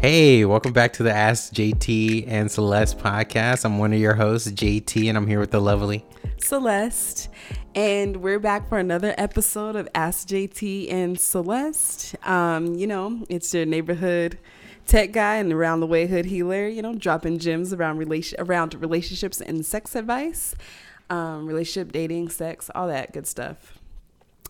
[0.00, 3.64] Hey, welcome back to the Ask JT and Celeste podcast.
[3.64, 6.04] I'm one of your hosts, JT, and I'm here with the lovely
[6.38, 7.28] Celeste.
[7.74, 12.14] And we're back for another episode of Ask JT and Celeste.
[12.24, 14.38] Um, you know, it's your neighborhood
[14.86, 18.80] tech guy and around the way hood healer, you know, dropping gems around relation around
[18.80, 20.54] relationships and sex advice.
[21.10, 23.80] Um, relationship, dating, sex, all that good stuff.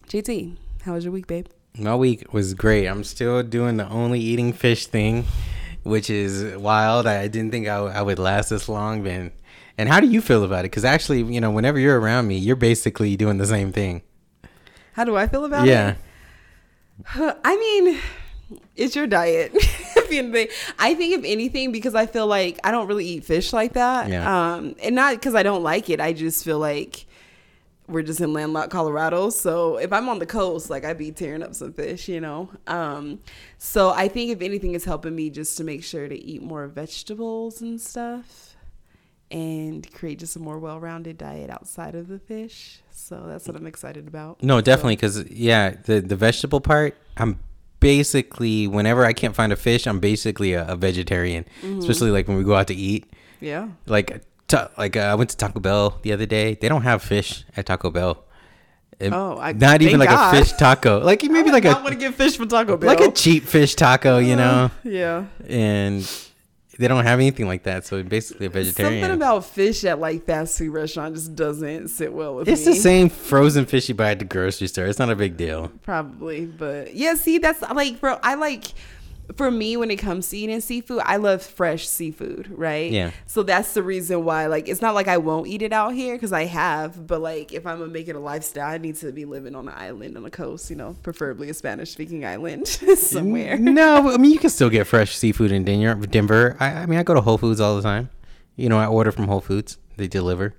[0.09, 1.47] JT, how was your week, babe?
[1.79, 2.87] My week was great.
[2.87, 5.25] I'm still doing the only eating fish thing,
[5.85, 7.07] which is wild.
[7.07, 9.33] I didn't think I, w- I would last this long, man.
[9.77, 10.71] And how do you feel about it?
[10.71, 14.03] Because actually, you know, whenever you're around me, you're basically doing the same thing.
[14.95, 15.91] How do I feel about yeah.
[15.91, 15.97] it?
[17.17, 17.35] Yeah.
[17.45, 17.99] I mean,
[18.75, 19.53] it's your diet.
[20.09, 24.09] I think if anything, because I feel like I don't really eat fish like that.
[24.09, 24.55] Yeah.
[24.55, 26.01] Um, and not because I don't like it.
[26.01, 27.07] I just feel like
[27.89, 29.31] we're just in landlocked Colorado.
[29.31, 32.51] So if I'm on the coast, like I'd be tearing up some fish, you know.
[32.67, 33.21] Um,
[33.57, 36.67] so I think if anything, it's helping me just to make sure to eat more
[36.69, 38.57] vegetables and stuff,
[39.31, 42.81] and create just a more well-rounded diet outside of the fish.
[42.91, 44.43] So that's what I'm excited about.
[44.43, 44.97] No, definitely.
[44.97, 47.39] Because, yeah, the, the vegetable part, I'm
[47.81, 52.37] basically, whenever I can't find a fish, I'm basically a, a vegetarian, especially like when
[52.37, 53.11] we go out to eat.
[53.41, 53.69] Yeah.
[53.87, 56.55] like ta- like uh, I went to Taco Bell the other day.
[56.55, 58.25] They don't have fish at Taco Bell.
[58.99, 60.35] It- Oh, I- not even like God.
[60.35, 60.99] a fish taco.
[60.99, 62.89] Like maybe like I a want to get fish from Taco Bell.
[62.89, 64.71] like a cheap fish taco, you know.
[64.83, 65.27] yeah.
[65.49, 66.03] And
[66.81, 69.03] they don't have anything like that, so basically a vegetarian.
[69.03, 72.71] Something about fish at like fast food restaurant just doesn't sit well with it's me.
[72.71, 74.87] It's the same frozen fish you buy at the grocery store.
[74.87, 75.69] It's not a big deal.
[75.83, 77.15] Probably, but yeah.
[77.15, 78.67] See, that's like bro, I like
[79.37, 82.91] for me when it comes to eating seafood, I love fresh seafood, right?
[82.91, 83.11] Yeah.
[83.27, 84.47] So that's the reason why.
[84.47, 87.53] Like, it's not like I won't eat it out here because I have, but like
[87.53, 90.17] if I'm gonna make it a lifestyle, I need to be living on an island
[90.17, 93.59] on the coast, you know, preferably a Spanish speaking island somewhere.
[93.59, 96.07] no, I mean you can still get fresh seafood in Denver.
[96.07, 96.57] Denver.
[96.59, 98.09] I, I mean I go to Whole Foods all the time.
[98.57, 99.79] You know I order from Whole Foods.
[99.97, 100.55] They deliver.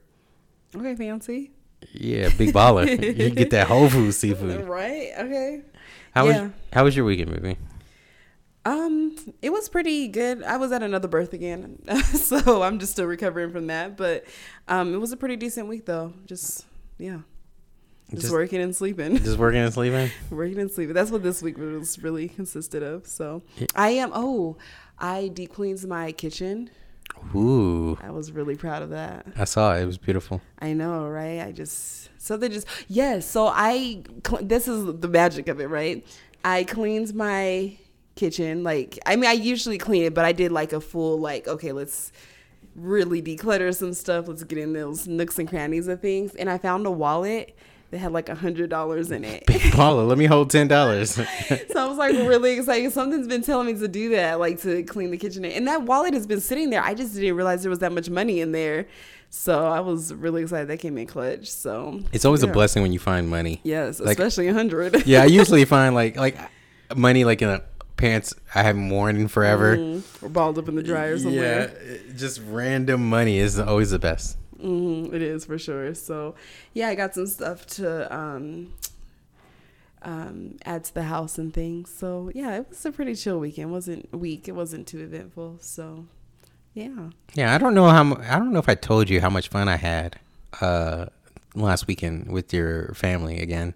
[0.76, 1.52] Okay, fancy.
[1.94, 2.88] Yeah, big baller.
[3.18, 4.68] you get that Whole Foods seafood.
[4.68, 5.12] Right.
[5.18, 5.62] Okay.
[6.14, 6.44] How Yeah.
[6.44, 7.58] was how was your weekend, movie?
[8.70, 10.44] Um, it was pretty good.
[10.44, 13.98] I was at another birth again, so I'm just still recovering from that.
[13.98, 14.26] But
[14.68, 16.14] um, it was a pretty decent week though.
[16.28, 16.66] Just
[17.00, 17.20] yeah,
[18.12, 20.12] just, Just- working and sleeping, Just working and sleeping.
[20.30, 20.94] working and sleeping.
[20.94, 23.08] That's what this week was really consisted of.
[23.08, 23.42] So
[23.76, 24.12] I am.
[24.14, 24.58] Oh,
[25.00, 26.70] I deep cleans my kitchen.
[27.36, 29.26] Ooh, I was really proud of that.
[29.36, 29.82] I saw it.
[29.82, 30.42] It was beautiful.
[30.60, 31.42] I know, right?
[31.42, 33.28] I just so they just yes.
[33.28, 34.04] So I
[34.42, 36.06] this is the magic of it, right?
[36.46, 37.78] I cleaned my
[38.20, 38.64] kitchen.
[38.64, 41.72] Like I mean, I usually clean it, but I did like a full like okay,
[41.72, 42.12] let's
[42.76, 44.28] really declutter some stuff.
[44.28, 46.36] Let's get in those nooks and crannies of things.
[46.36, 47.58] And I found a wallet
[47.92, 49.46] that had like a hundred dollars in it.
[49.72, 51.12] Paula, let me hold ten dollars.
[51.16, 51.26] so
[51.76, 52.92] I was like really excited.
[52.92, 55.44] Something's been telling me to do that, like to clean the kitchen.
[55.46, 56.84] And that wallet has been sitting there.
[56.84, 58.88] I just didn't realize there was that much money in there.
[59.32, 61.50] So I was really excited that came in clutch.
[61.50, 62.50] So it's always yeah.
[62.50, 63.62] a blessing when you find money.
[63.64, 65.06] Yes, Like- especially a hundred.
[65.06, 66.38] Yeah, I usually find like like
[66.96, 67.62] money like in a
[68.00, 70.02] pants I haven't worn in forever.
[70.22, 71.68] or balled up in the dryer somewhere.
[71.84, 74.38] it- just random money is always the best.
[74.60, 75.94] hmm it is for sure.
[75.94, 76.34] So
[76.74, 78.74] yeah, I got some stuff to um,
[80.02, 81.90] um, add to the house and things.
[81.94, 83.72] So yeah, it was a pretty chill weekend.
[83.72, 84.48] wasn't week.
[84.48, 85.58] It wasn't too eventful.
[85.62, 86.06] So
[86.74, 87.10] yeah.
[87.36, 89.68] Yeah, I don't know how I don't know if I told you how much fun
[89.68, 90.20] I had
[90.62, 91.08] uh
[91.56, 93.74] last weekend with your family again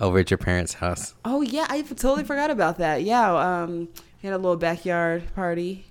[0.00, 1.14] over at your parents' house.
[1.24, 3.02] Oh yeah, I totally forgot about that.
[3.02, 3.32] Yeah,
[3.62, 3.88] um,
[4.22, 5.86] we had a little backyard party.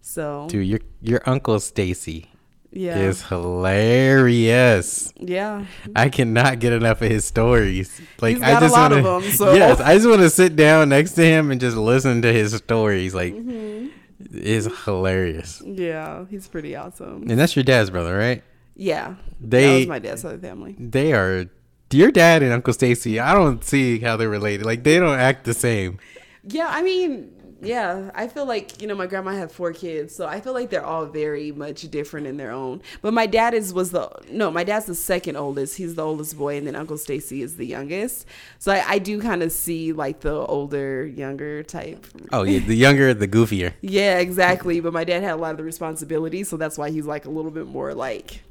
[0.00, 2.30] So Dude, your your uncle Stacy
[2.72, 5.12] yeah, is hilarious.
[5.18, 5.66] yeah.
[5.94, 8.00] I cannot get enough of his stories.
[8.20, 10.20] Like He's I got a just lot wanna, of 'em, so- yes, I just want
[10.22, 13.14] to sit down next to him and just listen to his stories.
[13.14, 13.88] Like, Mm-hmm.
[14.32, 15.62] it's hilarious.
[15.64, 17.22] Yeah, he's pretty awesome.
[17.28, 18.42] And that's your dad's brother, right?
[18.74, 20.76] Yeah, that They was my dad's other family.
[20.78, 21.46] they are
[21.96, 23.18] your dad and Uncle Stacy.
[23.18, 24.66] I don't see how they're related.
[24.66, 25.98] Like they don't act the same.
[26.44, 30.26] Yeah, I mean, yeah, I feel like you know my grandma had four kids, so
[30.26, 32.82] I feel like they're all very much different in their own.
[33.02, 35.76] But my dad is was the no, my dad's the second oldest.
[35.76, 38.26] He's the oldest boy, and then Uncle Stacy is the youngest.
[38.58, 42.06] So I, I do kind of see like the older, younger type.
[42.32, 43.72] Oh yeah, the younger, the goofier.
[43.80, 44.80] Yeah, exactly.
[44.80, 47.30] But my dad had a lot of the responsibility, so that's why he's like a
[47.30, 48.42] little bit more like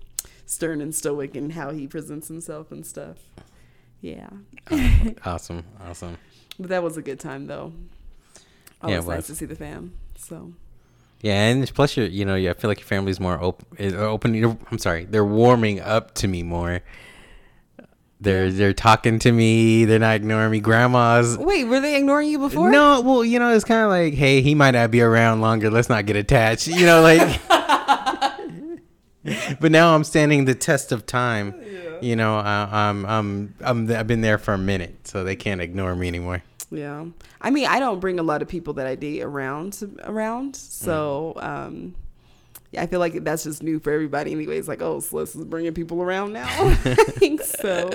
[0.47, 3.17] stern and stoic in how he presents himself and stuff.
[4.01, 4.29] Yeah,
[5.25, 6.17] Awesome, awesome.
[6.59, 7.73] but that was a good time though.
[8.83, 9.93] Yeah, it Always nice to see the fam.
[10.17, 10.53] So.
[11.21, 13.65] Yeah, and plus you're, you know, yeah, I feel like your family's more uh, open.
[13.77, 14.59] Is open.
[14.71, 16.81] I'm sorry, they're warming up to me more.
[18.21, 19.85] They're they're talking to me.
[19.85, 20.59] They're not ignoring me.
[20.59, 21.37] Grandmas.
[21.39, 22.69] Wait, were they ignoring you before?
[22.69, 25.71] No, well, you know, it's kind of like, hey, he might not be around longer.
[25.71, 26.67] Let's not get attached.
[26.67, 27.41] You know, like.
[29.59, 31.55] but now I'm standing the test of time.
[32.01, 35.61] You know, I, I'm I'm I'm I've been there for a minute, so they can't
[35.61, 36.43] ignore me anymore.
[36.69, 37.05] Yeah.
[37.41, 40.55] I mean, I don't bring a lot of people that I date around around.
[40.55, 41.95] So, um,
[42.71, 44.31] yeah, I feel like that's just new for everybody.
[44.31, 46.47] Anyways, like, oh, Celeste is bringing people around now.
[47.43, 47.91] so,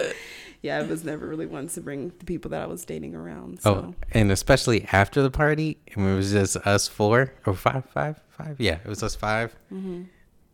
[0.63, 3.61] yeah, I was never really one to bring the people that I was dating around.
[3.61, 3.75] So.
[3.75, 8.21] Oh, and especially after the party, and it was just us four or five, five,
[8.31, 8.59] five.
[8.59, 10.03] Yeah, it was us 5 Mm-hmm.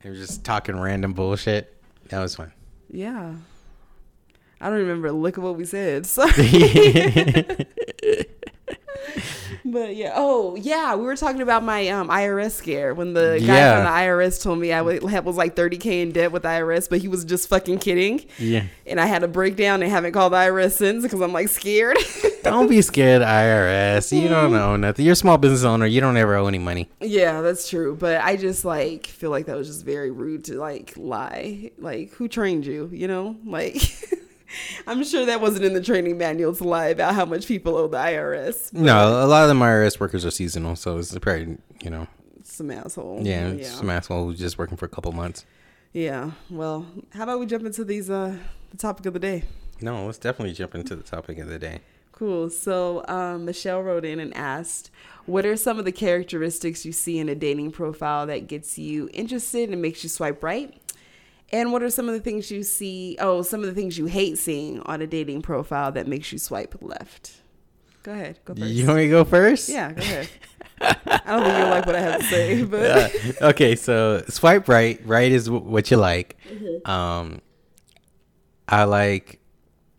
[0.05, 1.75] We were just talking random bullshit.
[2.09, 2.53] That was fun.
[2.91, 3.35] Yeah.
[4.61, 6.07] I don't remember a lick of what we said.
[6.07, 6.27] So.
[9.71, 13.47] But yeah, oh yeah, we were talking about my um, IRS scare when the guy
[13.57, 13.77] Yeah.
[13.77, 17.09] from the IRS told me I was like 30k in debt with IRS, but he
[17.09, 18.25] was just fucking kidding.
[18.39, 18.65] yeah.
[18.87, 21.99] And I had a breakdown and haven't called the IRS since because I'm like scared.
[22.43, 24.19] Don't be scared, IRS.
[24.19, 25.05] You don't know nothing.
[25.05, 25.85] You're a small business owner.
[25.87, 26.89] You don't ever owe any money.
[27.01, 27.95] yeah, that's true.
[27.97, 31.73] But I just like feel like that was just very rude to like lie.
[31.79, 32.89] Like who trained you?
[32.93, 33.83] You know, like.
[34.87, 37.89] I'm sure that wasn't in the training manual to lie about how much people owe
[37.89, 38.73] the IRS.
[38.73, 42.07] No, a lot of them IRS workers are seasonal, so it's probably you know,
[42.43, 43.21] Some asshole.
[43.23, 43.65] yeah, yeah.
[43.65, 45.45] some asshole who's just working for a couple months.
[45.93, 46.33] Yeah.
[46.51, 48.37] Well, how about we jump into these uh
[48.71, 49.45] the topic of the day?
[49.81, 51.81] No, let's definitely jump into the topic of the day.
[52.13, 52.51] Cool.
[52.51, 54.91] So um, Michelle wrote in and asked,
[55.27, 59.09] "What are some of the characteristics you see in a dating profile that gets you
[59.13, 60.75] interested and makes you swipe right?
[61.51, 63.17] And what are some of the things you see?
[63.21, 66.39] Oh, some of the things you hate seeing on a dating profile that makes you
[66.39, 67.33] swipe left."
[68.03, 68.39] Go ahead.
[68.45, 68.71] Go first.
[68.71, 69.69] You want me to go first?
[69.69, 69.93] yeah.
[69.93, 70.29] Go ahead.
[70.81, 70.93] I
[71.27, 73.13] don't think you'll like what I have to say, but
[73.43, 75.01] Uh, okay, so swipe right.
[75.05, 76.37] Right is w- what you like.
[76.49, 76.91] Mm-hmm.
[76.91, 77.41] Um,
[78.69, 79.41] I like.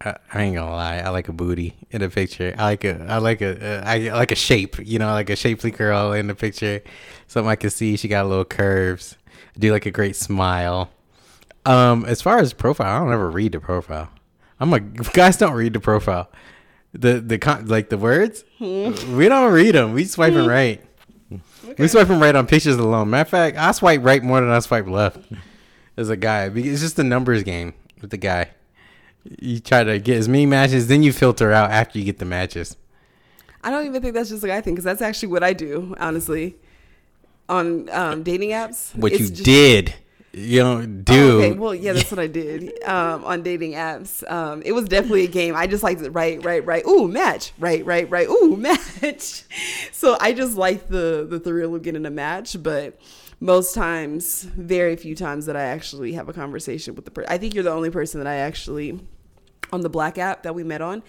[0.02, 1.00] I, I ain't gonna lie.
[1.00, 2.56] I like a booty in a picture.
[2.58, 3.06] I like a.
[3.10, 3.82] I like a.
[3.82, 4.78] Uh, I like a shape.
[4.88, 6.82] You know, like a shapely girl in the picture.
[7.28, 7.98] Something I can see.
[7.98, 9.18] She got little curves.
[9.56, 10.90] I do like a great smile.
[11.66, 14.10] Um, as far as profile, I don't ever read the profile.
[14.60, 14.80] I'm a
[15.14, 16.30] guys don't read the profile.
[16.94, 18.44] The the con like the words.
[18.60, 19.94] we don't read them.
[19.94, 20.84] We swiping right.
[21.78, 23.12] We swiping right on pictures alone.
[23.12, 25.20] Matter of fact, I swipe right more than I swipe left
[25.98, 26.50] as a guy.
[26.50, 28.50] Because It's just a numbers game with the guy.
[29.40, 32.26] You try to get as many matches, then you filter out after you get the
[32.26, 32.76] matches.
[33.64, 35.94] I don't even think that's just a guy thing because that's actually what I do,
[36.00, 36.56] honestly,
[37.48, 38.96] on um, dating apps.
[38.96, 39.94] What It's you just- did,
[40.32, 44.30] you don't Oh, okay, well, yeah, that's what I did um, on dating apps.
[44.30, 45.56] Um, it was definitely a game.
[45.56, 46.12] I just liked it.
[46.12, 46.86] Right, right, right.
[46.86, 47.52] Ooh, match.
[47.58, 48.28] Right, right, right.
[48.28, 49.44] Ooh, match.
[49.92, 53.00] So I just like the the thrill of getting a match, but
[53.40, 57.32] most times, very few times that I actually have a conversation with the person.
[57.32, 59.00] I think you're the only person that I actually
[59.72, 61.04] on the Black app that we met on.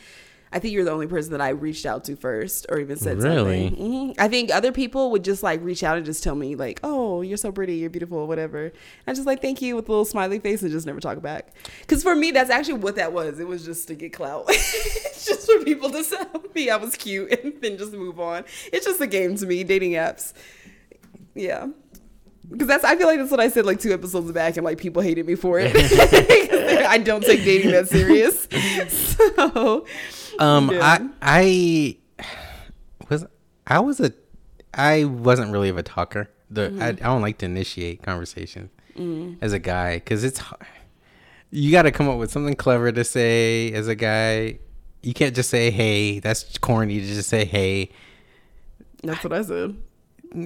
[0.53, 3.23] I think you're the only person that I reached out to first, or even said
[3.23, 3.69] Really?
[3.69, 4.09] something.
[4.09, 6.81] hmm I think other people would just like reach out and just tell me like,
[6.83, 8.73] "Oh, you're so pretty, you're beautiful, whatever."
[9.07, 11.55] I just like thank you with a little smiley face and just never talk back.
[11.83, 13.39] Because for me, that's actually what that was.
[13.39, 16.97] It was just to get clout, It's just for people to tell me I was
[16.97, 18.45] cute and then just move on.
[18.73, 19.63] It's just a game to me.
[19.63, 20.33] Dating apps,
[21.35, 21.69] yeah.
[22.51, 24.79] Because that's I feel like that's what I said like two episodes back, and like
[24.79, 25.71] people hated me for it.
[26.89, 28.49] I don't take dating that serious.
[28.91, 29.87] So,
[30.41, 30.81] Um, Yeah.
[30.83, 31.97] I I
[33.09, 33.27] was
[33.67, 34.13] I was a
[34.75, 36.31] I wasn't really of a talker.
[36.51, 36.83] The Mm-hmm.
[36.83, 39.37] I, I don't like to initiate conversations Mm.
[39.41, 40.67] as a guy because it's hard.
[41.51, 44.59] you got to come up with something clever to say as a guy.
[45.03, 46.19] You can't just say hey.
[46.19, 47.91] That's corny to just say hey.
[49.03, 49.77] that's what I said.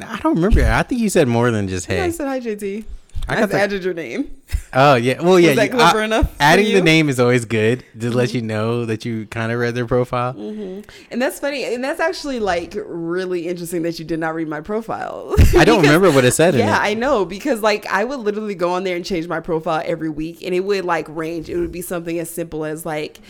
[0.03, 0.63] I don't remember.
[0.65, 2.01] I think you said more than just hey.
[2.03, 2.85] I said hi, JT.
[3.29, 4.31] I got the- added your name.
[4.73, 5.23] Oh yeah.
[5.23, 5.55] Well yeah.
[5.55, 6.73] that you- clever I- enough Adding the?
[6.75, 6.85] Mm-hmm.
[6.85, 10.35] name is always good to let you know that you kind of read their profile.
[10.39, 11.65] And that's funny.
[11.65, 15.35] And that's actually like really interesting that you did not read my profile.
[15.57, 16.81] I don't Because- remember what it said in Yeah, it.
[16.91, 20.11] I know because like I would literally go on there and change my profile every
[20.11, 21.49] week, and it would like range.
[21.49, 23.21] It would be something as simple as like,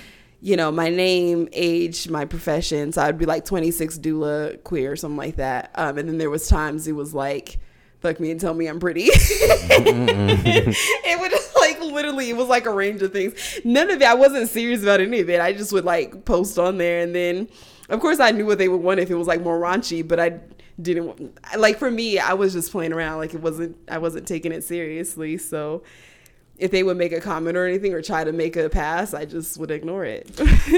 [0.40, 2.92] you know, my name, age, my profession.
[2.92, 5.70] So I'd be like 26 doula queer or something like that.
[5.74, 7.58] Um, and then there was times it was like,
[8.04, 9.04] fuck me and tell me I'm pretty.
[9.06, 10.70] it
[11.20, 13.32] would like literally it was like a range of things.
[13.64, 14.04] None of it.
[14.04, 15.40] I wasn't serious about any of it.
[15.40, 17.48] I just would like post on there, and then
[17.88, 20.20] of course I knew what they would want if it was like more raunchy, but
[20.20, 20.40] I
[20.80, 24.50] didn't like for me I was just playing around like it wasn't I wasn't taking
[24.50, 25.84] it seriously so
[26.58, 29.24] if they would make a comment or anything or try to make a pass I
[29.24, 30.28] just would ignore it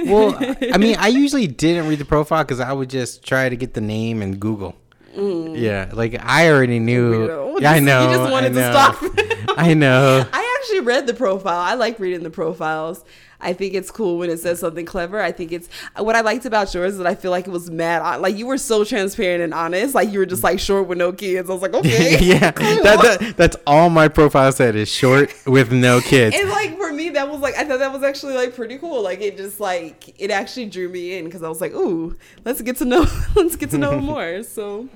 [0.05, 0.37] well,
[0.71, 3.73] I mean, I usually didn't read the profile because I would just try to get
[3.73, 4.77] the name and Google.
[5.17, 5.59] Mm.
[5.59, 7.59] Yeah, like I already knew.
[7.59, 8.11] Yeah, I know.
[8.11, 9.57] you just wanted I to stop.
[9.59, 10.27] I know.
[10.33, 11.59] I actually read the profile.
[11.59, 13.05] I like reading the profiles.
[13.41, 15.21] I think it's cool when it says something clever.
[15.21, 17.71] I think it's what I liked about yours is that I feel like it was
[17.71, 18.21] mad.
[18.21, 19.95] Like you were so transparent and honest.
[19.95, 21.51] Like you were just like short with no kids.
[21.51, 25.71] I was like, okay, yeah, that, that, that's all my profile said is short with
[25.71, 26.35] no kids.
[26.39, 26.76] And like
[27.07, 29.03] me, that was like I thought that was actually like pretty cool.
[29.03, 32.63] Like it just like it actually drew me in because I was like, ooh, let's
[32.63, 34.43] get to know, let's get to know more.
[34.43, 34.89] So,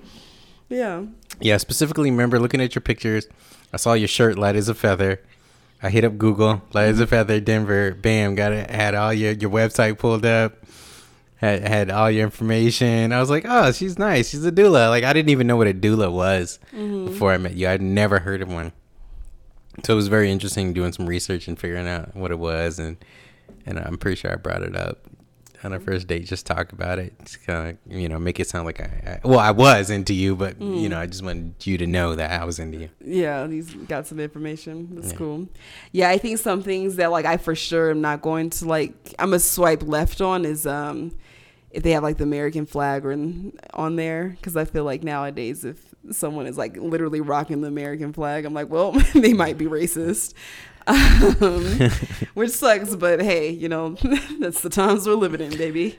[0.68, 1.04] yeah.
[1.40, 3.26] Yeah, specifically remember looking at your pictures.
[3.72, 5.22] I saw your shirt light as a feather.
[5.82, 7.92] I hit up Google, light as a feather, Denver.
[7.92, 8.68] Bam, got it.
[8.70, 10.54] Had all your your website pulled up.
[11.36, 13.12] Had had all your information.
[13.12, 14.28] I was like, oh, she's nice.
[14.28, 14.90] She's a doula.
[14.90, 17.06] Like I didn't even know what a doula was mm-hmm.
[17.06, 17.68] before I met you.
[17.68, 18.72] I'd never heard of one.
[19.84, 22.96] So it was very interesting doing some research and figuring out what it was, and
[23.66, 25.06] and I'm pretty sure I brought it up
[25.62, 28.48] on our first date just talk about it just kind of you know make it
[28.48, 30.80] sound like I, I, well i was into you but mm.
[30.80, 33.72] you know i just wanted you to know that i was into you yeah he's
[33.74, 35.18] got some information that's yeah.
[35.18, 35.48] cool
[35.92, 39.14] yeah i think some things that like i for sure am not going to like
[39.18, 41.12] i'm a swipe left on is um
[41.70, 45.89] if they have like the american flag on there because i feel like nowadays if
[46.10, 50.34] someone is like literally rocking the american flag i'm like well they might be racist
[50.86, 51.90] um,
[52.34, 52.94] which sucks.
[52.94, 53.90] But hey, you know
[54.40, 55.98] that's the times we're living in, baby.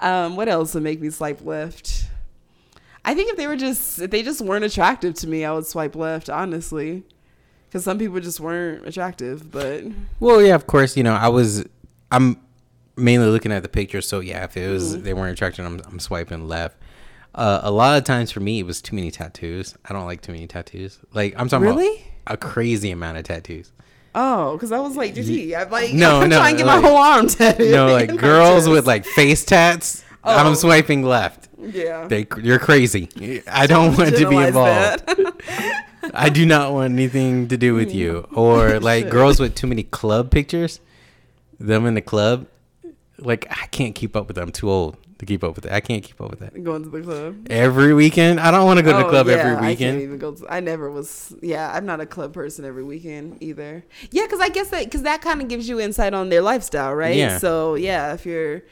[0.00, 2.06] Um, what else would make me swipe left?
[3.04, 5.66] I think if they were just if they just weren't attractive to me, I would
[5.66, 6.28] swipe left.
[6.28, 7.04] Honestly,
[7.68, 9.50] because some people just weren't attractive.
[9.50, 9.84] But
[10.18, 11.64] well, yeah, of course, you know I was
[12.10, 12.40] I'm
[12.96, 14.00] mainly looking at the picture.
[14.00, 15.04] So yeah, if it was mm-hmm.
[15.04, 16.76] they weren't attractive, I'm, I'm swiping left.
[17.34, 19.76] Uh, a lot of times for me, it was too many tattoos.
[19.84, 20.98] I don't like too many tattoos.
[21.12, 22.04] Like I'm talking really?
[22.26, 23.72] about a crazy amount of tattoos.
[24.14, 26.82] Oh, because I was like, gee, I'm like, no, I'm no, trying to get like,
[26.82, 27.70] my whole arm tattooed.
[27.70, 30.04] No, like girls with like face tats.
[30.24, 30.36] Oh.
[30.36, 31.48] I'm swiping left.
[31.58, 33.08] Yeah, they, you're crazy.
[33.46, 35.04] I don't want to be involved.
[36.12, 38.26] I do not want anything to do with you.
[38.32, 40.80] Or like girls with too many club pictures.
[41.58, 42.46] Them in the club,
[43.18, 44.48] like I can't keep up with them.
[44.48, 45.72] I'm too old to keep up with it.
[45.72, 46.64] I can't keep up with that.
[46.64, 48.40] Going to the club every weekend.
[48.40, 49.68] I don't want to go oh, to the club yeah, every weekend.
[49.68, 50.32] I can't even go.
[50.32, 51.34] To, I never was.
[51.42, 53.84] Yeah, I'm not a club person every weekend either.
[54.10, 56.94] Yeah, because I guess that because that kind of gives you insight on their lifestyle,
[56.94, 57.14] right?
[57.14, 57.38] Yeah.
[57.38, 58.62] So yeah, if you're.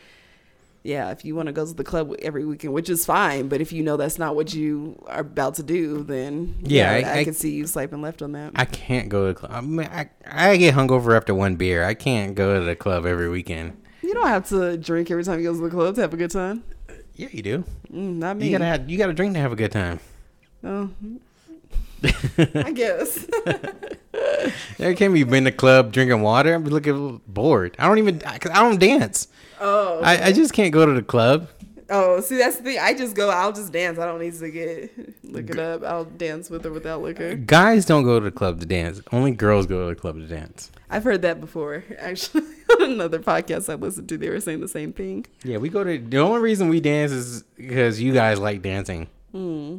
[0.85, 3.61] Yeah, if you want to go to the club every weekend, which is fine, but
[3.61, 7.11] if you know that's not what you are about to do, then yeah, yeah I,
[7.11, 8.53] I, I, can see you swiping left on that.
[8.55, 9.53] I can't go to the club.
[9.53, 11.85] I, mean, I, I get hungover after one beer.
[11.85, 13.77] I can't go to the club every weekend.
[14.03, 16.17] You don't have to drink every time you go to the club to have a
[16.17, 16.63] good time.
[17.15, 17.65] Yeah, you do.
[17.93, 18.47] Mm, not me.
[18.47, 19.99] You gotta have, you gotta drink to have a good time.
[20.63, 20.91] Oh,
[22.55, 23.27] I guess.
[24.79, 27.77] Every time you've been to club drinking water, I'm looking bored.
[27.79, 29.29] I don't even, I, I don't dance.
[29.61, 30.07] Oh, okay.
[30.07, 31.49] I, I just can't go to the club.
[31.91, 32.79] Oh, see, that's the thing.
[32.79, 33.31] I just go.
[33.31, 33.99] I'll just dance.
[33.99, 35.83] I don't need to get look it up.
[35.83, 37.35] I'll dance with or without liquor.
[37.35, 39.01] Guys don't go to the club to dance.
[39.11, 40.71] Only girls go to the club to dance.
[40.91, 41.85] I've heard that before.
[41.99, 42.45] Actually,
[42.81, 45.27] another podcast I listened to, they were saying the same thing.
[45.45, 45.99] Yeah, we go to.
[45.99, 49.09] The only reason we dance is because you guys like dancing.
[49.33, 49.79] Hmm.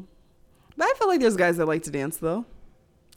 [0.77, 2.45] But I feel like there's guys that like to dance though.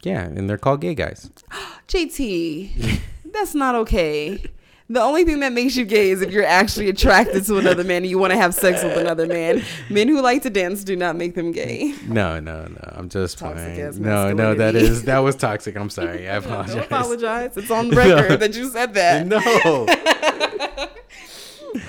[0.03, 1.31] Yeah, and they're called gay guys.
[1.89, 4.45] JT, that's not okay.
[4.93, 8.03] The only thing that makes you gay is if you're actually attracted to another man
[8.03, 9.65] and you want to have sex with another man.
[9.89, 11.95] Men who like to dance do not make them gay.
[12.07, 12.93] No, no, no.
[12.93, 14.03] I'm just toxic playing.
[14.03, 15.77] No, no, that is that was toxic.
[15.77, 16.29] I'm sorry.
[16.29, 16.75] I apologize.
[16.75, 17.57] Don't apologize.
[17.57, 18.37] It's on the record no.
[18.37, 19.27] that you said that.
[19.27, 19.89] No.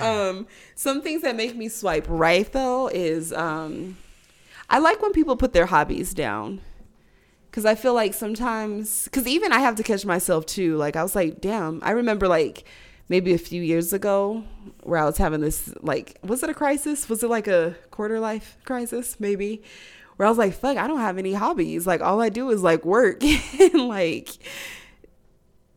[0.00, 3.98] um, some things that make me swipe right though is um,
[4.70, 6.62] I like when people put their hobbies down
[7.50, 10.78] because I feel like sometimes, because even I have to catch myself too.
[10.78, 12.64] Like I was like, damn, I remember like
[13.08, 14.44] maybe a few years ago
[14.82, 17.08] where I was having this like was it a crisis?
[17.08, 19.62] Was it like a quarter life crisis maybe?
[20.16, 21.86] Where I was like, fuck, I don't have any hobbies.
[21.86, 23.22] Like all I do is like work
[23.60, 24.30] and like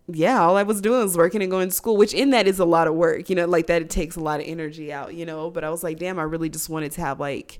[0.10, 2.60] yeah, all I was doing was working and going to school, which in that is
[2.60, 5.14] a lot of work, you know, like that it takes a lot of energy out,
[5.14, 5.52] you know.
[5.52, 7.60] But I was like, damn, I really just wanted to have like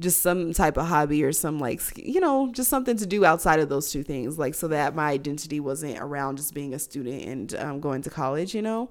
[0.00, 3.60] just some type of hobby or some like you know just something to do outside
[3.60, 7.22] of those two things like so that my identity wasn't around just being a student
[7.24, 8.90] and um, going to college you know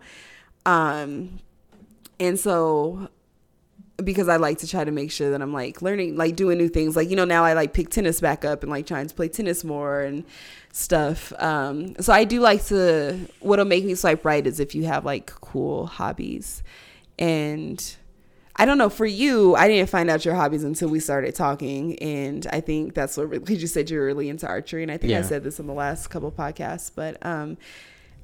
[0.66, 1.40] um
[2.20, 3.10] and so
[4.04, 6.70] because I like to try to make sure that I'm like learning, like doing new
[6.70, 6.96] things.
[6.96, 9.28] Like, you know, now I like pick tennis back up and like trying to play
[9.28, 10.24] tennis more and
[10.72, 11.34] stuff.
[11.40, 15.06] Um, so I do like to, what'll make me swipe right is if you have
[15.06, 16.64] like cool hobbies.
[17.18, 17.96] And
[18.60, 18.90] I don't know.
[18.90, 22.94] For you, I didn't find out your hobbies until we started talking, and I think
[22.94, 23.56] that's what really.
[23.56, 25.20] You said you're really into archery, and I think yeah.
[25.20, 27.58] I said this in the last couple podcasts, but um,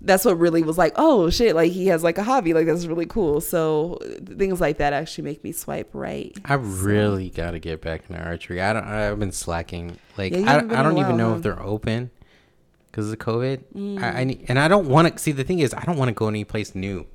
[0.01, 0.93] that's what really was like.
[0.97, 1.55] Oh shit!
[1.55, 2.53] Like he has like a hobby.
[2.53, 3.39] Like that's really cool.
[3.39, 6.35] So things like that actually make me swipe right.
[6.43, 8.61] I really got to get back into archery.
[8.61, 8.83] I don't.
[8.83, 9.97] I've been slacking.
[10.17, 11.35] Like yeah, I, I don't even know huh?
[11.37, 12.11] if they're open
[12.91, 13.63] because of COVID.
[13.73, 14.03] Mm.
[14.03, 15.31] I, I, and I don't want to see.
[15.31, 17.07] The thing is, I don't want to go any place new.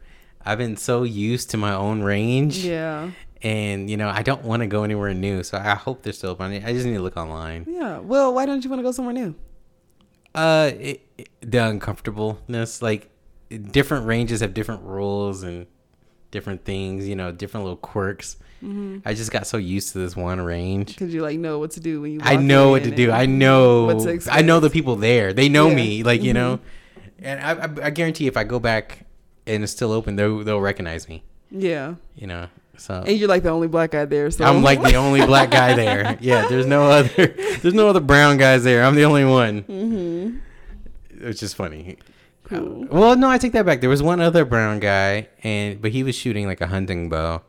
[0.44, 2.58] I've been so used to my own range.
[2.58, 3.10] Yeah.
[3.42, 6.30] And you know, I don't want to go anywhere new, so I hope they're still
[6.30, 6.52] open.
[6.52, 7.64] I just need to look online.
[7.68, 7.98] Yeah.
[7.98, 9.34] Well, why don't you want to go somewhere new?
[10.34, 13.10] Uh, it, it- the uncomfortableness, like
[13.70, 15.66] different ranges have different rules and
[16.30, 17.08] different things.
[17.08, 18.36] You know, different little quirks.
[18.62, 18.98] Mm-hmm.
[19.06, 20.88] I just got so used to this one range.
[20.88, 22.20] Because you like know what to do when you.
[22.22, 23.10] I know what to do.
[23.10, 23.86] I know.
[23.86, 25.32] what to I know the people there.
[25.32, 25.74] They know Yeah.
[25.76, 26.02] me.
[26.02, 26.34] Like you Mhm.
[26.34, 26.60] know,
[27.20, 29.06] and I, I, I guarantee if I go back
[29.50, 31.22] and it's still open, they'll they'll recognize me.
[31.50, 31.96] Yeah.
[32.14, 32.48] You know.
[32.76, 34.30] So And you're like the only black guy there.
[34.30, 36.16] So I'm like the only black guy there.
[36.20, 36.46] Yeah.
[36.48, 37.26] There's no other.
[37.60, 38.84] There's no other brown guys there.
[38.84, 39.62] I'm the only one.
[39.64, 41.26] Mm-hmm.
[41.26, 41.98] Which is funny.
[42.44, 42.86] Cool.
[42.90, 43.80] Well, no, I take that back.
[43.80, 47.42] There was one other brown guy, and but he was shooting like a hunting bow,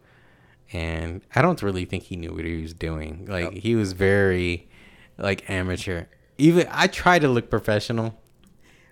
[0.72, 3.25] and I don't really think he knew what he was doing.
[3.27, 4.70] Like he was very,
[5.17, 6.05] like amateur.
[6.38, 8.21] Even I try to look professional.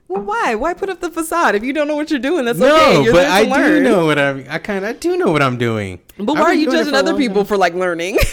[0.10, 0.56] Well, why?
[0.56, 2.44] Why put up the facade if you don't know what you're doing?
[2.46, 3.04] That's no, okay.
[3.04, 4.44] You're but I do know what I'm.
[4.50, 6.02] I kind of I do know what I'm doing.
[6.18, 7.46] But why are you judging other people time.
[7.46, 8.18] for like learning?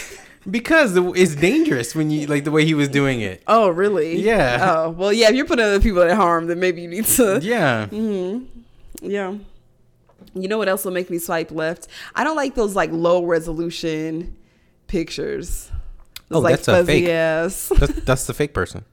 [0.49, 3.43] Because it's dangerous when you like the way he was doing it.
[3.47, 4.15] oh, really?
[4.21, 4.59] Yeah.
[4.61, 5.27] Oh, well, yeah.
[5.27, 7.39] If you're putting other people at harm, then maybe you need to.
[7.43, 7.87] Yeah.
[7.87, 8.45] Mm-hmm.
[9.01, 9.35] Yeah.
[10.33, 11.87] You know what else will make me swipe left?
[12.15, 14.37] I don't like those like low resolution
[14.87, 15.69] pictures.
[16.29, 17.09] Those, Oh, like that's a fake.
[17.09, 17.69] ass.
[17.75, 18.85] That's, that's the fake person.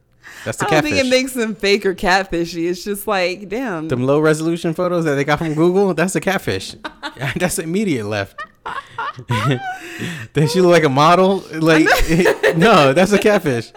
[0.44, 0.92] That's the I don't catfish.
[0.92, 2.68] think it makes them fake or catfishy.
[2.68, 3.88] It's just like, damn.
[3.88, 6.74] Them low resolution photos that they got from Google, that's a catfish.
[7.36, 8.40] that's immediate left.
[10.32, 11.44] Does she look like a model?
[11.52, 11.84] Like
[12.56, 13.70] no, that's a catfish.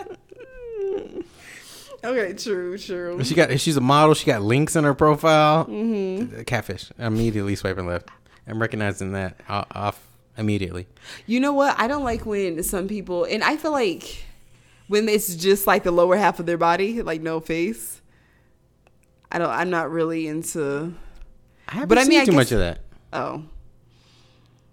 [2.04, 3.24] okay, true, true.
[3.24, 4.14] She got she's a model.
[4.14, 5.66] She got links in her profile.
[5.66, 6.44] Mm-hmm.
[6.44, 6.92] Catfish.
[6.98, 8.10] Immediately swiping left.
[8.48, 10.00] I'm recognizing that off
[10.38, 10.88] immediately.
[11.26, 11.78] You know what?
[11.78, 14.24] I don't like when some people, and I feel like
[14.88, 18.02] when it's just like the lower half of their body, like no face.
[19.32, 19.50] I don't.
[19.50, 20.94] I'm not really into.
[21.68, 22.80] I haven't But I seen mean, I too much of that.
[23.12, 23.44] Oh.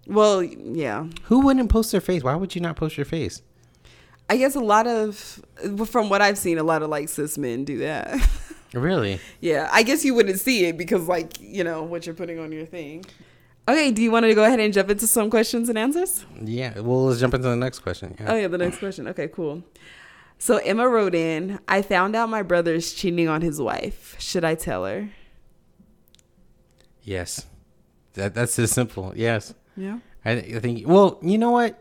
[0.07, 1.07] Well, yeah.
[1.25, 2.23] Who wouldn't post their face?
[2.23, 3.43] Why would you not post your face?
[4.29, 5.43] I guess a lot of,
[5.87, 8.19] from what I've seen, a lot of like cis men do that.
[8.75, 9.21] Really?
[9.41, 12.51] yeah, I guess you wouldn't see it because, like, you know, what you're putting on
[12.51, 13.05] your thing.
[13.67, 16.27] Okay, do you want to go ahead and jump into some questions and answers?
[16.43, 16.81] Yeah.
[16.81, 18.15] Well, let's jump into the next question.
[18.21, 18.33] Yeah.
[18.33, 19.09] Oh, yeah, the next question.
[19.09, 19.63] Okay, cool.
[20.39, 24.17] So Emma wrote in I found out my brother is cheating on his wife.
[24.19, 25.09] Should I tell her?
[27.03, 27.47] Yes.
[28.15, 29.13] That that's as simple.
[29.17, 29.55] Yes.
[29.77, 29.99] Yeah.
[30.25, 30.87] I, I think.
[30.87, 31.81] Well, you know what?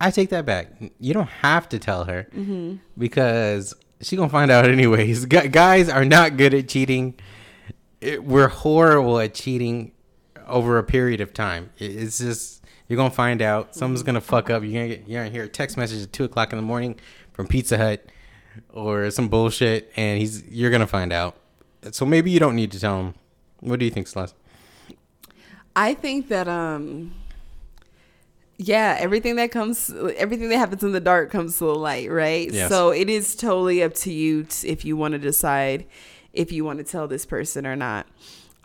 [0.00, 0.68] I take that back.
[1.00, 2.76] You don't have to tell her Mm-hmm.
[2.96, 5.26] because she gonna find out anyways.
[5.26, 7.14] Gu guys are not good at cheating.
[8.00, 9.92] It, we're horrible at cheating
[10.48, 11.70] over a period of time.
[11.78, 13.74] It's just you're gonna find out.
[13.74, 14.62] Someone's gonna fuck up.
[14.62, 16.98] You're gonna get you're gonna hear a text message at two o'clock in the morning
[17.32, 18.04] from Pizza Hut
[18.72, 21.36] or some bullshit, and he's you're gonna find out.
[21.92, 23.14] So maybe you don't need to tell him.
[23.60, 24.34] What do you think, Celeste?
[25.76, 27.14] I think that um
[28.56, 32.50] yeah, everything that comes everything that happens in the dark comes to the light, right?
[32.50, 32.68] Yes.
[32.68, 35.86] So it is totally up to you t- if you want to decide
[36.32, 38.06] if you want to tell this person or not.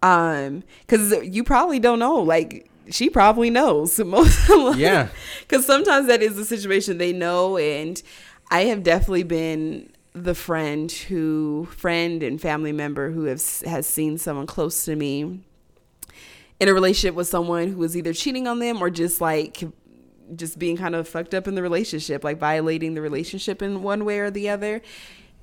[0.04, 4.38] Um cuz you probably don't know like she probably knows most
[4.78, 5.08] Yeah.
[5.48, 8.02] cuz sometimes that is the situation they know and
[8.52, 14.18] I have definitely been the friend who friend and family member who has has seen
[14.18, 15.40] someone close to me
[16.60, 19.64] in a relationship with someone who was either cheating on them or just like
[20.36, 24.06] just being kind of fucked up in the relationship, like violating the relationship in one
[24.06, 24.82] way or the other.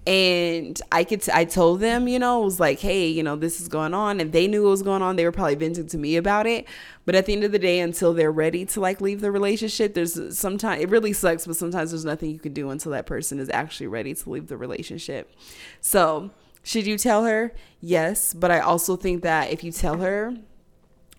[0.06, 3.36] And I could, t- I told them, you know, it was like, hey, you know,
[3.36, 5.16] this is going on, and they knew what was going on.
[5.16, 6.66] They were probably venting to me about it.
[7.04, 9.94] But at the end of the day, until they're ready to like leave the relationship,
[9.94, 13.38] there's sometimes it really sucks, but sometimes there's nothing you can do until that person
[13.38, 15.34] is actually ready to leave the relationship.
[15.80, 16.30] So,
[16.62, 17.52] should you tell her?
[17.80, 20.34] Yes, but I also think that if you tell her,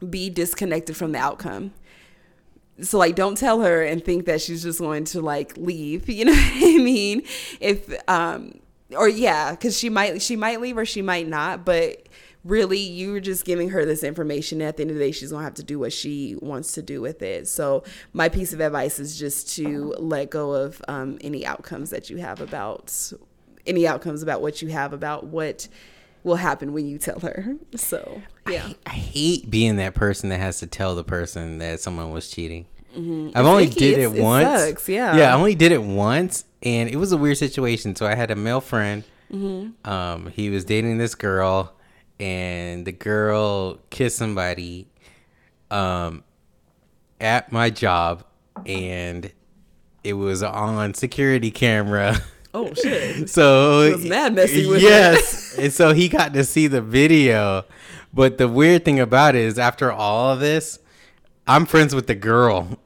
[0.10, 1.74] be disconnected from the outcome.
[2.82, 6.26] So like don't tell her and think that she's just going to like leave, you
[6.26, 7.24] know what I mean?
[7.60, 8.60] If um
[8.95, 12.08] or yeah, cuz she might she might leave or she might not, but
[12.43, 15.41] really you're just giving her this information at the end of the day she's going
[15.41, 17.47] to have to do what she wants to do with it.
[17.47, 22.10] So my piece of advice is just to let go of um any outcomes that
[22.10, 23.13] you have about
[23.67, 25.67] any outcomes about what you have about what
[26.23, 27.56] will happen when you tell her.
[27.75, 28.73] So, yeah.
[28.86, 32.65] I hate being that person that has to tell the person that someone was cheating.
[32.95, 33.80] I've only icky.
[33.80, 34.01] did Mm-hmm.
[34.01, 34.62] It's- it once.
[34.63, 35.15] sucks, yeah.
[35.15, 37.95] yeah, I only did it once, and it was a weird situation.
[37.95, 39.04] So I had a male friend.
[39.32, 39.89] Mm-hmm.
[39.89, 41.73] Um, he was dating this girl,
[42.19, 44.88] and the girl kissed somebody,
[45.69, 46.23] um,
[47.19, 48.23] at my job,
[48.65, 49.32] and
[50.04, 52.17] it was on security camera.
[52.54, 53.30] Oh shit.
[53.30, 57.63] So It was mad messy with yes, and so he got to see the video.
[58.13, 60.77] But the weird thing about it is, after all of this,
[61.47, 62.77] I'm friends with the girl.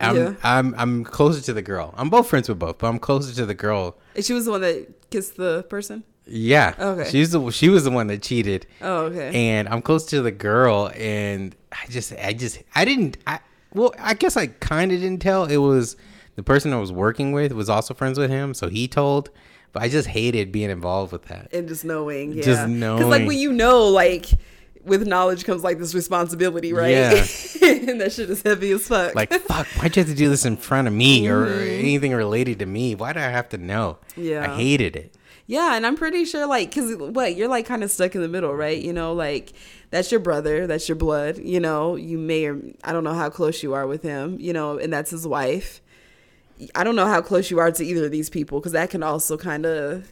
[0.00, 0.34] I'm Yeah.
[0.42, 1.94] I'm I'm closer to the girl.
[1.96, 3.96] I'm both friends with both, but I'm closer to the girl.
[4.14, 6.04] And she was the one that kissed the person.
[6.26, 6.74] Yeah.
[6.78, 7.10] Okay.
[7.10, 8.66] She's the she was the one that cheated.
[8.80, 9.32] Oh, okay.
[9.34, 13.40] and I'm close to the girl, and I just, I just, I didn't, I,
[13.74, 15.44] well, I guess I kind of didn't tell.
[15.46, 15.96] It was
[16.36, 19.30] the person I was working with was also friends with him, so he told,
[19.72, 21.52] but I just hated being involved with that.
[21.52, 22.42] and just knowing, yeah.
[22.44, 24.26] Just knowing, because like when you know, like
[24.84, 26.90] with knowledge comes like this responsibility, right?
[26.90, 27.10] Yeah.
[27.62, 29.14] and that shit is heavy as fuck.
[29.14, 32.58] Like, fuck, why'd you have to do this in front of me or anything related
[32.60, 32.94] to me?
[32.94, 33.98] Why do I have to know?
[34.10, 34.22] Mm-hmm.
[34.22, 34.52] Yeah.
[34.52, 35.14] I hated it.
[35.46, 38.28] Yeah, and I'm pretty sure, like, cause what you're like kind of stuck in the
[38.28, 38.80] middle, right?
[38.80, 39.52] You know, like
[39.90, 41.38] that's your brother, that's your blood.
[41.38, 44.36] You know, you may or I don't know how close you are with him.
[44.38, 45.82] You know, and that's his wife.
[46.74, 49.02] I don't know how close you are to either of these people, because that can
[49.02, 50.08] also kind of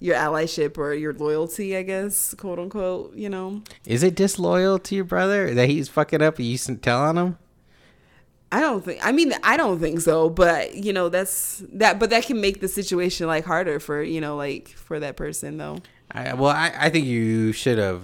[0.00, 3.14] your allyship or your loyalty, I guess, quote unquote.
[3.14, 6.70] You know, Is it disloyal to your brother that he's fucking up and you s-
[6.82, 7.38] tell on him?
[8.52, 9.04] I don't think.
[9.06, 10.28] I mean, I don't think so.
[10.28, 12.00] But you know, that's that.
[12.00, 15.56] But that can make the situation like harder for you know, like for that person
[15.58, 15.78] though.
[16.10, 18.02] I, well, I, I think you should have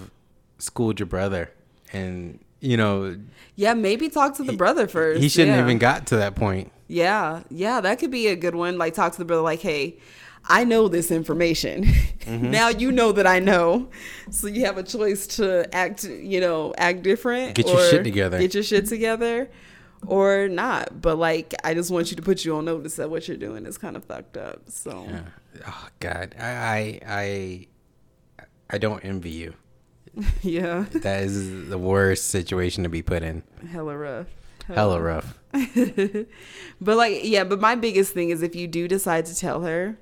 [0.58, 1.50] schooled your brother
[1.92, 3.18] and, you know,
[3.56, 5.20] Yeah, maybe talk to the brother first.
[5.20, 5.62] he shouldn't yeah.
[5.64, 6.70] even got to that point.
[6.86, 8.78] Yeah, yeah, that could be a good one.
[8.78, 9.96] Like talk to the brother, like, hey,
[10.48, 11.84] I know this information.
[11.84, 12.50] Mm-hmm.
[12.50, 13.88] now you know that I know,
[14.30, 17.54] so you have a choice to act, you know, act different.
[17.54, 18.38] Get your shit together.
[18.38, 19.50] Get your shit together,
[20.06, 21.00] or not.
[21.00, 23.66] But like, I just want you to put you on notice that what you're doing
[23.66, 24.62] is kind of fucked up.
[24.68, 25.22] So Yeah.
[25.66, 27.66] Oh God, I, I I
[28.70, 29.54] I don't envy you.
[30.42, 33.42] yeah, That is the worst situation to be put in.
[33.70, 34.26] hella rough.
[34.66, 35.38] Hella rough.
[36.80, 39.96] but like yeah but my biggest thing is if you do decide to tell her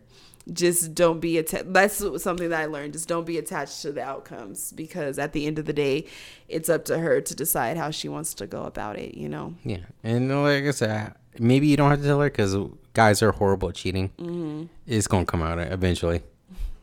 [0.53, 4.03] just don't be attached that's something that i learned just don't be attached to the
[4.03, 6.05] outcomes because at the end of the day
[6.49, 9.55] it's up to her to decide how she wants to go about it you know
[9.65, 12.55] Yeah, and like I said, maybe you don't have to tell her because
[12.93, 14.11] guys are horrible at cheating.
[14.19, 14.65] Mm-hmm.
[14.87, 16.23] It's gonna come out eventually.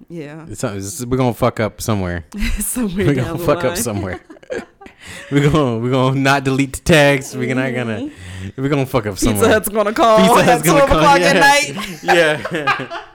[0.10, 2.26] yeah It's, it's- we're gonna fuck up somewhere.
[2.60, 3.74] somewhere We're gonna fuck line.
[3.74, 4.19] up somewhere.
[5.32, 7.36] we're gonna we're gonna not delete the text.
[7.36, 8.10] We're not gonna
[8.58, 9.36] we're gonna fuck up somewhere.
[9.43, 13.08] pizza hut's gonna call Pizza Hut's 12 gonna o'clock come, at night yeah.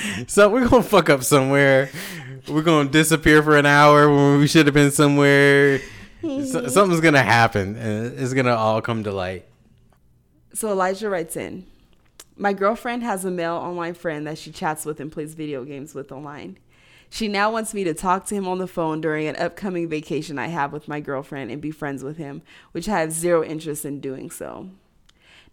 [0.26, 1.90] so we're gonna fuck up somewhere.
[2.48, 5.80] We're gonna disappear for an hour when we should have been somewhere.
[6.20, 6.68] So, mm-hmm.
[6.68, 9.44] something's gonna happen, and it's gonna all come to light.
[10.54, 11.66] So Elijah writes in
[12.36, 15.94] My girlfriend has a male online friend that she chats with and plays video games
[15.94, 16.58] with online.
[17.10, 20.38] She now wants me to talk to him on the phone during an upcoming vacation
[20.38, 22.40] I have with my girlfriend and be friends with him,
[22.72, 24.70] which I have zero interest in doing so.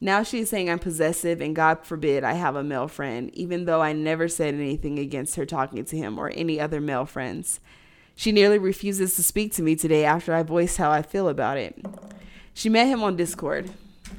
[0.01, 3.81] Now she's saying I'm possessive and God forbid I have a male friend, even though
[3.81, 7.59] I never said anything against her talking to him or any other male friends.
[8.15, 11.57] She nearly refuses to speak to me today after I voiced how I feel about
[11.57, 11.85] it.
[12.53, 13.71] She met him on Discord.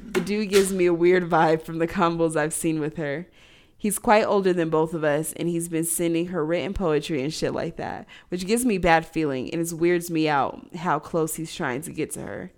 [0.05, 3.27] The dude gives me a weird vibe from the combos I've seen with her.
[3.77, 7.33] He's quite older than both of us, and he's been sending her written poetry and
[7.33, 11.35] shit like that, which gives me bad feeling and it weirds me out how close
[11.35, 12.51] he's trying to get to her.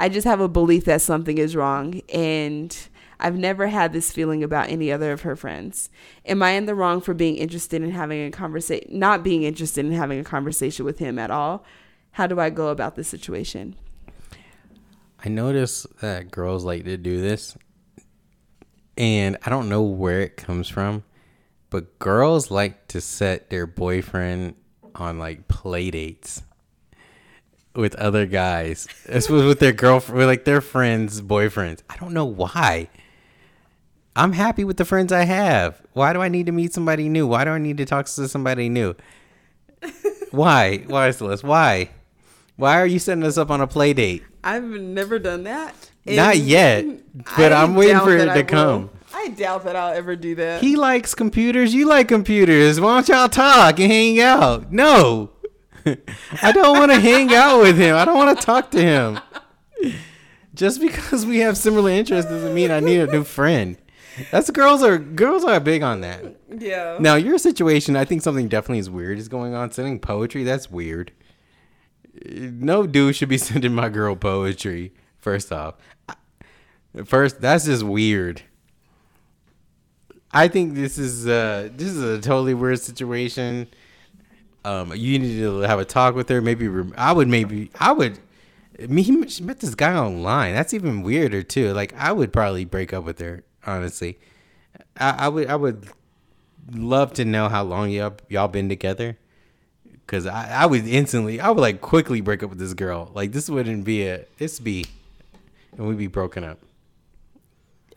[0.00, 2.74] I just have a belief that something is wrong, and
[3.18, 5.90] I've never had this feeling about any other of her friends.
[6.24, 9.84] Am I in the wrong for being interested in having a conversation, not being interested
[9.84, 11.64] in having a conversation with him at all?
[12.12, 13.74] How do I go about this situation?
[15.24, 17.58] I notice that girls like to do this,
[18.96, 21.02] and I don't know where it comes from,
[21.70, 24.54] but girls like to set their boyfriend
[24.94, 26.42] on like play dates
[27.78, 28.88] with other guys.
[29.06, 31.80] This was with their girlfriend, with like their friends' boyfriends.
[31.88, 32.88] I don't know why.
[34.16, 35.80] I'm happy with the friends I have.
[35.92, 37.26] Why do I need to meet somebody new?
[37.26, 38.94] Why do I need to talk to somebody new?
[40.32, 40.78] Why?
[40.86, 41.44] Why, Celeste?
[41.44, 41.90] Why?
[42.56, 44.24] Why are you setting us up on a play date?
[44.42, 45.90] I've never done that.
[46.04, 46.84] Not yet,
[47.36, 48.82] but I I'm waiting for it to I come.
[48.82, 48.90] will.
[49.14, 50.60] I doubt that I'll ever do that.
[50.60, 51.72] He likes computers.
[51.72, 52.80] You like computers.
[52.80, 54.72] Why don't y'all talk and hang out?
[54.72, 55.30] No,
[56.42, 57.96] I don't want to hang out with him.
[57.96, 59.20] I don't want to talk to him.
[60.54, 63.76] Just because we have similar interests doesn't mean I need a new friend.
[64.32, 66.24] That's girls are girls are big on that.
[66.58, 66.96] yeah.
[66.98, 69.70] Now your situation, I think something definitely is weird is going on.
[69.70, 71.12] Sending poetry, that's weird.
[72.26, 74.92] No dude should be sending my girl poetry.
[75.18, 75.76] First off,
[77.04, 78.42] first that's just weird.
[80.32, 83.68] I think this is uh this is a totally weird situation.
[84.68, 86.42] Um, you need to have a talk with her.
[86.42, 88.18] Maybe rem- I would maybe I would.
[88.78, 90.54] Me, he, she met this guy online.
[90.54, 91.72] That's even weirder too.
[91.72, 93.44] Like I would probably break up with her.
[93.66, 94.18] Honestly,
[94.98, 95.88] I, I would I would
[96.70, 99.16] love to know how long y'all y'all been together.
[100.06, 103.10] Cause I, I would instantly, I would like quickly break up with this girl.
[103.14, 104.86] Like this wouldn't be a, this be,
[105.76, 106.58] and we'd be broken up.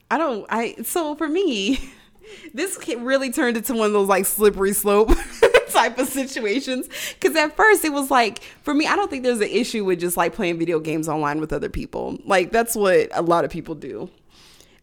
[0.10, 0.46] I don't.
[0.50, 1.80] I so for me,
[2.54, 5.12] this really turned into one of those like slippery slope
[5.72, 6.88] type of situations.
[7.20, 10.00] Because at first it was like for me, I don't think there's an issue with
[10.00, 12.18] just like playing video games online with other people.
[12.26, 14.10] Like that's what a lot of people do.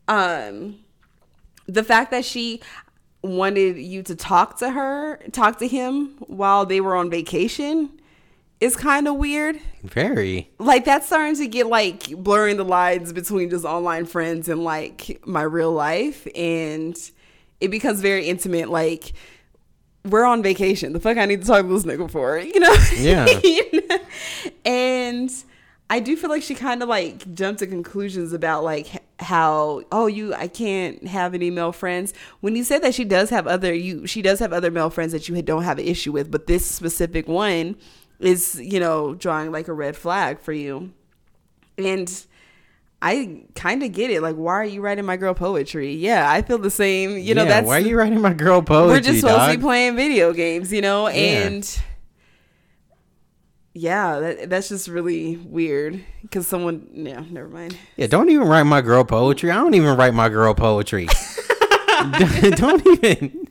[0.08, 0.76] Um,
[1.66, 2.62] the fact that she
[3.22, 7.90] wanted you to talk to her, talk to him while they were on vacation
[8.60, 9.60] is kind of weird.
[9.82, 10.50] Very.
[10.58, 15.20] Like that's starting to get like blurring the lines between just online friends and like
[15.24, 16.96] my real life and
[17.60, 19.12] it becomes very intimate like
[20.04, 20.92] we're on vacation.
[20.92, 22.74] The fuck I need to talk to this nigga for, you know?
[22.96, 23.26] Yeah.
[23.44, 23.98] you know?
[24.64, 25.30] And
[25.90, 30.06] I do feel like she kind of like jumped to conclusions about like how oh
[30.06, 33.74] you I can't have any male friends when you said that she does have other
[33.74, 36.46] you she does have other male friends that you don't have an issue with but
[36.46, 37.76] this specific one
[38.20, 40.92] is you know drawing like a red flag for you
[41.78, 42.26] and
[43.00, 44.22] I kind of get it.
[44.22, 45.94] Like, why are you writing my girl poetry?
[45.94, 47.16] Yeah, I feel the same.
[47.18, 48.96] You know, Yeah, that's why are you writing my girl poetry?
[48.96, 49.52] we're just supposed dog?
[49.52, 51.46] to be playing video games, you know, Yeah.
[51.46, 51.80] and
[53.74, 57.76] yeah, that, that's just really weird because someone, yeah, never mind.
[57.96, 59.50] Yeah, don't even write my girl poetry.
[59.52, 61.06] I don't even write my girl poetry.
[62.18, 63.48] don't, don't even.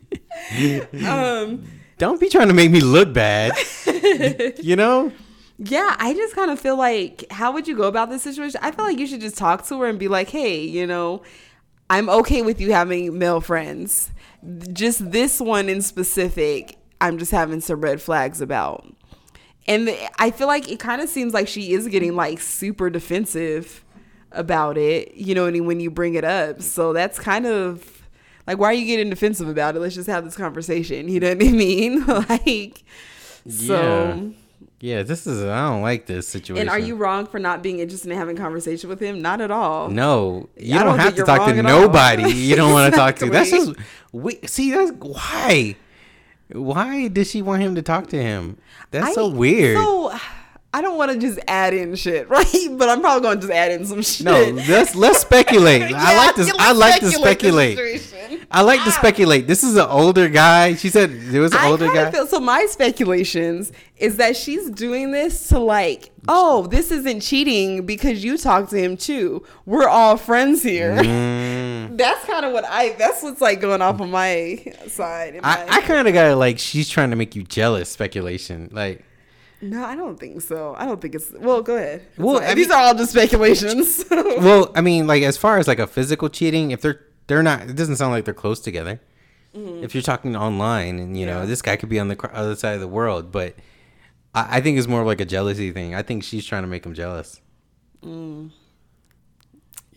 [1.07, 1.63] Um,
[1.97, 3.53] Don't be trying to make me look bad.
[4.61, 5.11] you know?
[5.59, 8.59] Yeah, I just kind of feel like, how would you go about this situation?
[8.63, 11.23] I feel like you should just talk to her and be like, hey, you know,
[11.89, 14.11] I'm okay with you having male friends.
[14.71, 18.93] Just this one in specific, I'm just having some red flags about.
[19.67, 22.89] And the, I feel like it kind of seems like she is getting like super
[22.91, 23.83] defensive
[24.31, 26.61] about it, you know, and when you bring it up.
[26.61, 28.03] So that's kind of
[28.45, 29.79] like, why are you getting defensive about it?
[29.79, 31.09] Let's just have this conversation.
[31.09, 32.05] You know what I mean?
[32.29, 32.83] like,
[33.49, 34.33] so.
[34.79, 35.43] Yeah, this is.
[35.43, 36.61] I don't like this situation.
[36.61, 39.21] And are you wrong for not being interested in having a conversation with him?
[39.21, 39.89] Not at all.
[39.89, 41.63] No, you don't, don't have to talk to all.
[41.63, 42.31] nobody.
[42.31, 43.29] You don't want to talk to.
[43.29, 43.73] That's just.
[44.11, 44.71] We see.
[44.71, 45.75] That's why.
[46.51, 48.57] Why does she want him to talk to him?
[48.91, 49.77] That's so weird.
[49.77, 50.17] So
[50.73, 52.45] I don't want to just add in shit, right?
[52.71, 54.25] But I'm probably going to just add in some shit.
[54.25, 55.81] no, let's let's speculate.
[55.93, 56.51] I like this.
[56.59, 57.79] I like to speculate.
[58.51, 59.47] I like to speculate.
[59.47, 60.75] This is an older guy.
[60.75, 62.11] She said there was an I older guy.
[62.11, 62.39] feel so.
[62.39, 68.37] My speculations is that she's doing this to like, oh, this isn't cheating because you
[68.37, 69.43] talked to him too.
[69.65, 70.95] We're all friends here.
[70.97, 71.97] Mm.
[71.97, 72.89] That's kind of what I.
[72.99, 75.41] That's what's like going off on my side.
[75.41, 77.89] my- I, I kind of got like she's trying to make you jealous.
[77.89, 79.03] Speculation, like
[79.61, 80.75] no, I don't think so.
[80.77, 81.31] I don't think it's.
[81.31, 82.01] Well, go ahead.
[82.09, 84.05] It's Well, these mean- are all just speculations.
[84.11, 87.63] well, I mean, like as far as like a physical cheating, if they're they're not,
[87.63, 88.99] it doesn't sound like they're close together.
[89.59, 91.47] If you're talking online, and you know Mm-hmm.
[91.49, 93.55] This guy could be on the other side of the world, but
[94.35, 95.95] I, I think it's more like a jealousy thing.
[95.95, 97.41] I think she's trying to make him jealous.
[98.03, 98.51] Mm.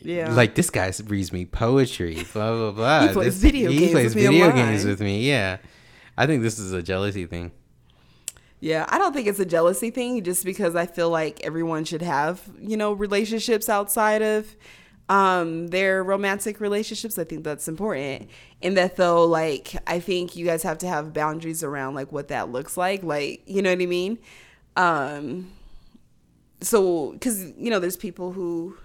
[0.00, 0.32] yeah.
[0.32, 3.00] Like this guy reads me poetry, blah blah blah.
[3.08, 5.28] He plays This- video he games plays with video games with me.
[5.28, 5.58] Yeah,
[6.16, 7.52] I think this is a jealousy thing.
[8.60, 12.02] Yeah, I don't think it's a jealousy thing just because I feel like everyone should
[12.02, 14.54] have, you know, relationships outside of
[15.08, 17.18] um their romantic relationships.
[17.18, 18.28] I think that's important.
[18.62, 22.28] And that though like I think you guys have to have boundaries around like what
[22.28, 24.18] that looks like, like, you know what I mean?
[24.76, 25.52] Um
[26.60, 28.76] so cuz you know there's people who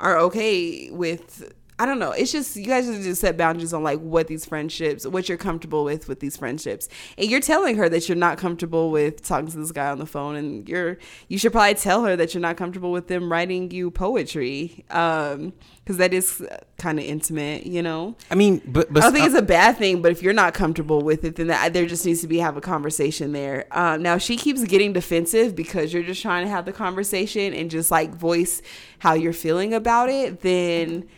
[0.00, 2.10] are okay with I don't know.
[2.10, 5.38] It's just you guys just just set boundaries on like what these friendships, what you're
[5.38, 9.48] comfortable with with these friendships, and you're telling her that you're not comfortable with talking
[9.48, 12.42] to this guy on the phone, and you're you should probably tell her that you're
[12.42, 17.80] not comfortable with them writing you poetry, um, because that is kind of intimate, you
[17.80, 18.14] know.
[18.30, 20.52] I mean, but but I don't think it's a bad thing, but if you're not
[20.52, 23.64] comfortable with it, then that, there just needs to be have a conversation there.
[23.70, 27.70] Um, now she keeps getting defensive because you're just trying to have the conversation and
[27.70, 28.60] just like voice
[28.98, 30.40] how you're feeling about it.
[30.40, 31.08] Then,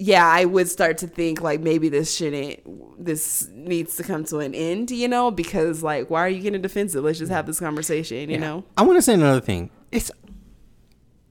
[0.00, 2.60] yeah, I would start to think like maybe this shouldn't,
[3.04, 5.30] this needs to come to an end, you know?
[5.32, 7.02] Because like, why are you getting defensive?
[7.02, 8.40] Let's just have this conversation, you Yeah.
[8.40, 8.64] know?
[8.76, 9.70] I want to say another thing.
[9.90, 10.10] It's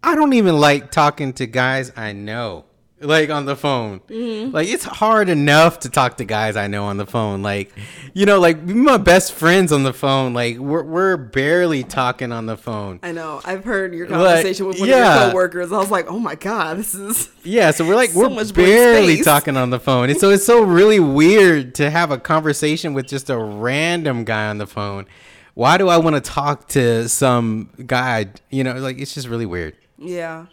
[0.04, 2.66] I don't even like talking to guys I know.
[3.00, 4.00] Like on the phone.
[4.08, 4.56] Mm-hmm.
[4.56, 7.44] Like it's hard enough to talk to guys I know on the phone.
[7.44, 7.72] Like
[8.16, 10.34] you know, like my best friends on the phone.
[10.34, 13.00] Like we're we're barely talking on the phone.
[13.04, 13.40] I know.
[13.46, 15.72] I've heard your Like, conversation with one of your coworkers.
[15.72, 17.30] I was like, oh my God, this is.
[17.44, 20.10] Yeah, so we're like So we're barely talking on the phone.
[20.10, 24.48] And so it's so really weird to have a conversation with just a random guy
[24.48, 25.06] on the phone.
[25.54, 28.28] Why do I want to talk to some guy?
[28.50, 29.76] You know, like it's just really weird.
[30.00, 30.48] Yeah.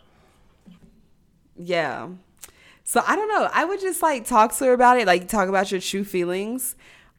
[1.57, 2.09] Yeah.
[2.85, 3.49] So I don't know.
[3.53, 6.77] I would just like talk to her about it, like talk about your true feelings.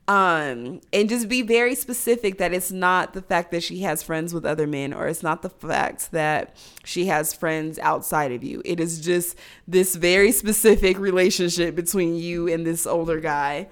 [0.08, 4.36] um and just be very specific that it's not the fact that she has friends
[4.36, 8.62] with other men or it's not the fact that she has friends outside of you
[8.66, 9.36] it is just
[9.68, 13.68] this very specific relationship between you and this older guy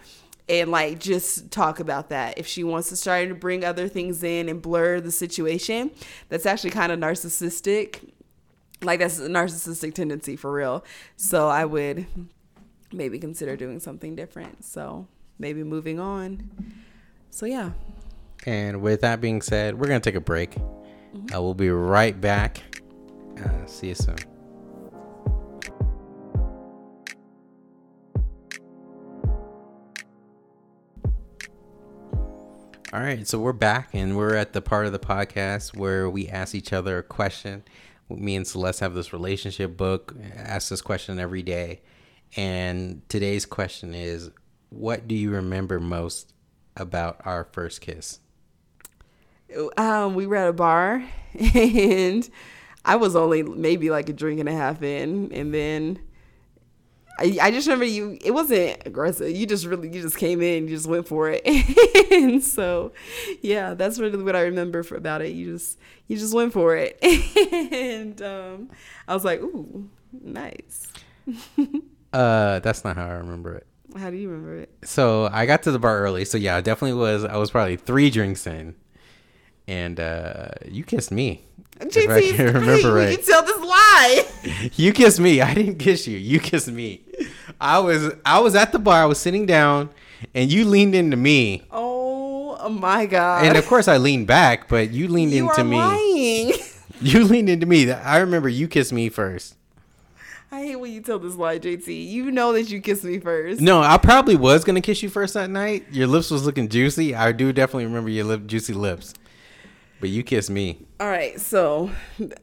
[0.50, 4.24] and like just talk about that if she wants to start to bring other things
[4.24, 5.92] in and blur the situation
[6.30, 8.10] that's actually kind of narcissistic
[8.84, 10.84] like that's a narcissistic tendency for real
[11.16, 12.06] so i would
[12.92, 15.08] maybe consider doing something different so
[15.40, 16.50] maybe moving on.
[17.30, 17.72] So yeah.
[18.46, 20.52] And with that being said, we're gonna take a break.
[20.52, 21.36] Mm-hmm.
[21.36, 22.62] Uh, we'll be right back.
[23.44, 24.16] Uh, see you soon.
[32.92, 36.28] All right, so we're back and we're at the part of the podcast where we
[36.30, 37.64] ask each other a question.
[38.10, 41.82] Me and Celeste have this relationship book, ask this question every day.
[42.36, 44.32] And today's question is
[44.70, 46.34] what do you remember most
[46.76, 48.20] about our first kiss?
[49.78, 51.04] Um, we were at a bar
[51.54, 52.28] and
[52.86, 56.00] I was only maybe like a drink and a half in, and then
[57.20, 58.18] I, I just remember you.
[58.24, 59.36] It wasn't aggressive.
[59.36, 61.46] You just really you just came in, you just went for it,
[62.12, 62.92] and so
[63.42, 65.34] yeah, that's really what I remember for, about it.
[65.34, 66.98] You just you just went for it,
[67.72, 68.70] and um,
[69.08, 70.88] I was like, ooh, nice.
[72.14, 73.68] uh, that's not how I remember it.
[73.96, 74.76] How do you remember it?
[74.84, 76.26] So I got to the bar early.
[76.26, 77.24] So yeah, I definitely was.
[77.24, 78.76] I was probably three drinks in,
[79.68, 81.44] and uh, you kissed me.
[81.80, 83.12] JT, I can remember right.
[83.12, 84.26] You can tell this lie.
[84.76, 85.42] you kissed me.
[85.42, 86.18] I didn't kiss you.
[86.18, 87.02] You kissed me.
[87.60, 89.02] I was I was at the bar.
[89.02, 89.90] I was sitting down,
[90.34, 91.64] and you leaned into me.
[91.72, 93.46] Oh my god!
[93.46, 95.78] And of course, I leaned back, but you leaned you into me.
[95.78, 96.54] Lying.
[97.02, 97.92] You leaned into me.
[97.92, 99.58] I remember you kissed me first.
[100.50, 102.08] I hate when you tell this lie, JT.
[102.08, 103.60] You know that you kissed me first.
[103.60, 105.86] No, I probably was gonna kiss you first that night.
[105.92, 107.14] Your lips was looking juicy.
[107.14, 109.16] I do definitely remember your lip juicy lips.
[110.04, 110.86] But you kissed me.
[111.00, 111.90] All right, so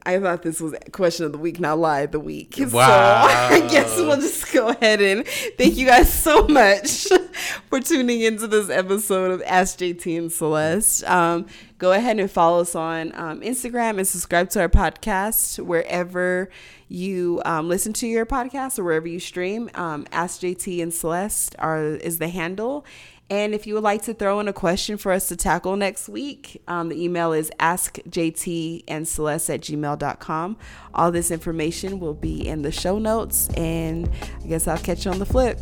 [0.03, 2.55] I thought this was question of the week, not lie of the week.
[2.71, 3.27] Wow.
[3.27, 5.27] So I guess we'll just go ahead and
[5.59, 7.05] thank you guys so much
[7.69, 11.03] for tuning into this episode of Ask JT and Celeste.
[11.03, 11.45] Um,
[11.77, 16.49] go ahead and follow us on um, Instagram and subscribe to our podcast wherever
[16.87, 19.69] you um, listen to your podcast or wherever you stream.
[19.75, 22.85] Um, Ask JT and Celeste are is the handle.
[23.31, 26.09] And if you would like to throw in a question for us to tackle next
[26.09, 30.57] week, um, the email is askjtandceleste at gmail.com.
[30.93, 34.09] All this information will be in the show notes, and
[34.43, 35.61] I guess I'll catch you on the flip.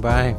[0.00, 0.36] Bye.